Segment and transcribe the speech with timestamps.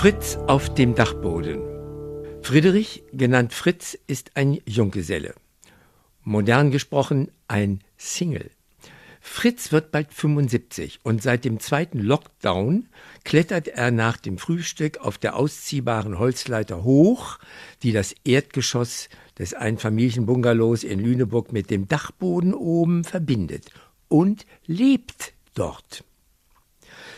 [0.00, 1.60] Fritz auf dem Dachboden.
[2.40, 5.34] Friedrich, genannt Fritz, ist ein Junggeselle.
[6.22, 8.50] Modern gesprochen ein Single.
[9.20, 12.88] Fritz wird bald 75 und seit dem zweiten Lockdown
[13.24, 17.38] klettert er nach dem Frühstück auf der ausziehbaren Holzleiter hoch,
[17.82, 23.66] die das Erdgeschoss des Einfamilienbungalows in Lüneburg mit dem Dachboden oben verbindet
[24.08, 26.04] und lebt dort.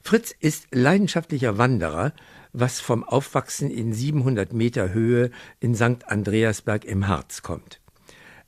[0.00, 2.12] Fritz ist leidenschaftlicher Wanderer,
[2.60, 5.30] was vom Aufwachsen in 700 Meter Höhe
[5.60, 6.06] in St.
[6.06, 7.80] Andreasberg im Harz kommt.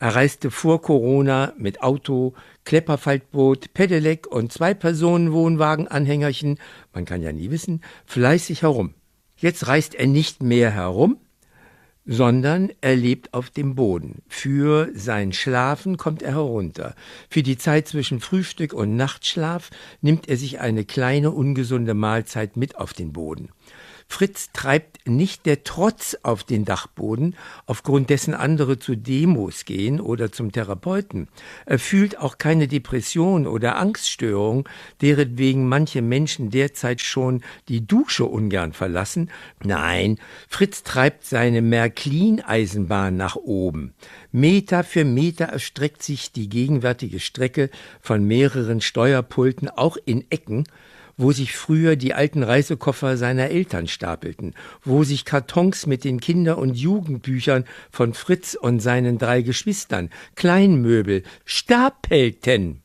[0.00, 6.58] Er reiste vor Corona mit Auto, Klepperfaltboot, Pedelec und zwei Personenwohnwagen-Anhängerchen,
[6.92, 8.94] man kann ja nie wissen, fleißig herum.
[9.36, 11.18] Jetzt reist er nicht mehr herum,
[12.08, 14.22] sondern er lebt auf dem Boden.
[14.28, 16.94] Für sein Schlafen kommt er herunter.
[17.28, 22.78] Für die Zeit zwischen Frühstück und Nachtschlaf nimmt er sich eine kleine ungesunde Mahlzeit mit
[22.78, 23.50] auf den Boden.
[24.10, 27.36] Fritz treibt nicht der Trotz auf den Dachboden,
[27.66, 31.28] aufgrund dessen andere zu Demos gehen oder zum Therapeuten.
[31.66, 34.66] Er fühlt auch keine Depression oder Angststörung,
[35.02, 39.30] deretwegen manche Menschen derzeit schon die Dusche ungern verlassen.
[39.62, 43.92] Nein, Fritz treibt seine Märklin-Eisenbahn nach oben.
[44.32, 50.64] Meter für Meter erstreckt sich die gegenwärtige Strecke von mehreren Steuerpulten auch in Ecken,
[51.18, 56.56] wo sich früher die alten Reisekoffer seiner Eltern stapelten, wo sich Kartons mit den Kinder-
[56.56, 62.82] und Jugendbüchern von Fritz und seinen drei Geschwistern, Kleinmöbel, stapelten.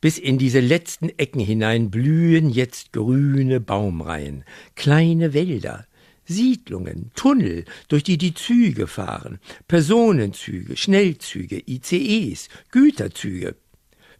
[0.00, 5.86] Bis in diese letzten Ecken hinein blühen jetzt grüne Baumreihen, kleine Wälder,
[6.26, 13.54] Siedlungen, Tunnel, durch die die Züge fahren, Personenzüge, Schnellzüge, ICEs, Güterzüge.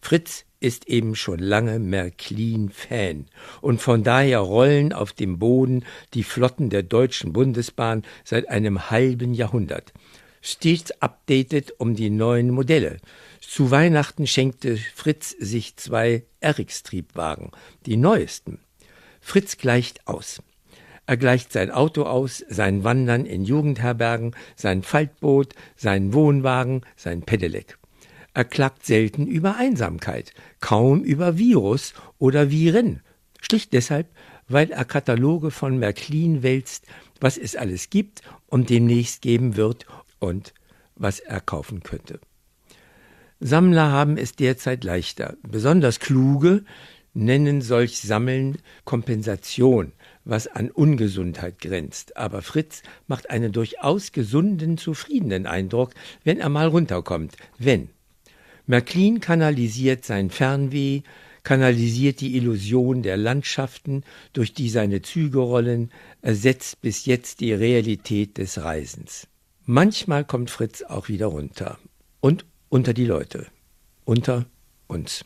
[0.06, 3.26] Fritz ist eben schon lange Märklin-Fan
[3.60, 9.34] und von daher rollen auf dem Boden die Flotten der Deutschen Bundesbahn seit einem halben
[9.34, 9.92] Jahrhundert.
[10.42, 12.98] Stets updated um die neuen Modelle.
[13.40, 17.50] Zu Weihnachten schenkte Fritz sich zwei RX-Triebwagen,
[17.84, 18.60] die neuesten.
[19.20, 20.40] Fritz gleicht aus.
[21.06, 27.76] Er gleicht sein Auto aus, sein Wandern in Jugendherbergen, sein Faltboot, seinen Wohnwagen, sein Pedelec.
[28.36, 33.00] Er klagt selten über Einsamkeit, kaum über Virus oder Viren.
[33.40, 34.08] Schlicht deshalb,
[34.46, 36.84] weil er Kataloge von Märklin wälzt,
[37.18, 39.86] was es alles gibt und demnächst geben wird
[40.18, 40.52] und
[40.96, 42.20] was er kaufen könnte.
[43.40, 45.38] Sammler haben es derzeit leichter.
[45.40, 46.62] Besonders kluge
[47.14, 49.92] nennen solch Sammeln Kompensation,
[50.26, 52.18] was an Ungesundheit grenzt.
[52.18, 57.34] Aber Fritz macht einen durchaus gesunden, zufriedenen Eindruck, wenn er mal runterkommt.
[57.56, 57.95] Wenn.
[58.66, 61.02] Märklin kanalisiert sein Fernweh,
[61.44, 68.38] kanalisiert die Illusion der Landschaften, durch die seine Züge rollen, ersetzt bis jetzt die Realität
[68.38, 69.28] des Reisens.
[69.64, 71.78] Manchmal kommt Fritz auch wieder runter
[72.20, 73.46] und unter die Leute,
[74.04, 74.46] unter
[74.88, 75.24] uns.